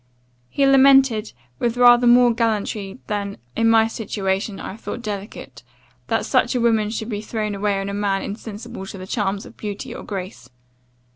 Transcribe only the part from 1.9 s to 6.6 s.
more gallantry than, in my situation, I thought delicate, that such a